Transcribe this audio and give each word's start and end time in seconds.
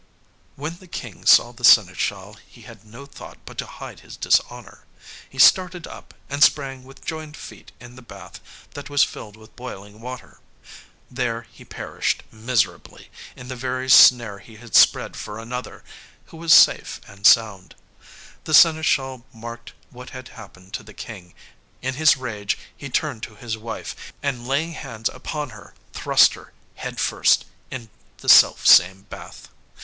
When 0.55 0.79
the 0.79 0.87
King 0.87 1.27
saw 1.27 1.51
the 1.51 1.63
seneschal 1.63 2.33
he 2.47 2.61
had 2.63 2.83
no 2.83 3.05
thought 3.05 3.37
but 3.45 3.59
to 3.59 3.67
hide 3.67 3.99
his 3.99 4.17
dishonour. 4.17 4.85
He 5.29 5.37
started 5.37 5.85
up, 5.85 6.15
and 6.27 6.41
sprang 6.43 6.83
with 6.85 7.05
joined 7.05 7.37
feet 7.37 7.71
in 7.79 7.95
the 7.95 8.01
bath 8.01 8.39
that 8.73 8.89
was 8.89 9.03
filled 9.03 9.37
with 9.37 9.55
boiling 9.55 10.01
water. 10.01 10.39
There 11.11 11.45
he 11.51 11.63
perished 11.63 12.23
miserably, 12.31 13.11
in 13.35 13.47
the 13.47 13.55
very 13.55 13.87
snare 13.91 14.39
he 14.39 14.55
had 14.55 14.73
spread 14.73 15.15
for 15.15 15.37
another, 15.37 15.83
who 16.33 16.37
was 16.37 16.51
safe 16.51 16.99
and 17.07 17.23
sound. 17.27 17.75
The 18.45 18.55
seneschal 18.55 19.23
marked 19.31 19.73
what 19.91 20.09
had 20.09 20.29
happened 20.29 20.73
to 20.73 20.81
the 20.81 20.95
King. 20.95 21.35
In 21.83 21.93
his 21.93 22.17
rage 22.17 22.57
he 22.75 22.89
turned 22.89 23.21
to 23.21 23.35
his 23.35 23.55
wife, 23.55 23.95
and 24.23 24.47
laying 24.47 24.71
hands 24.71 25.09
upon 25.13 25.51
her 25.51 25.75
thrust 25.93 26.33
her, 26.33 26.53
head 26.73 26.99
first, 26.99 27.45
in 27.69 27.91
the 28.17 28.29
self 28.29 28.65
same 28.65 29.03
bath. 29.03 29.49